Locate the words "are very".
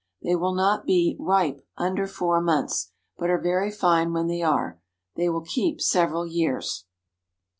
3.29-3.69